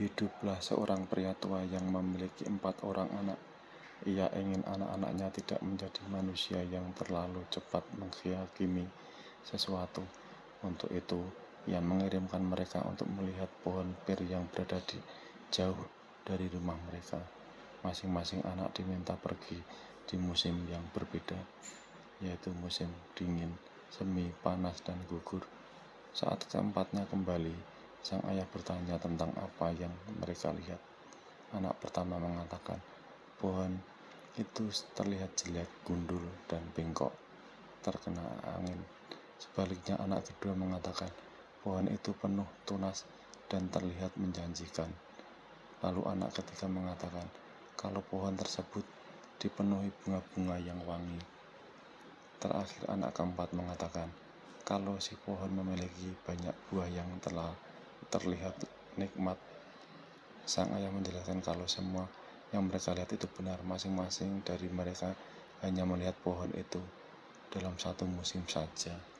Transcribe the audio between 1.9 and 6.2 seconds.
memiliki empat orang anak. Ia ingin anak-anaknya tidak menjadi